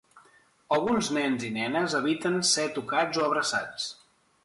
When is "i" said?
1.49-1.53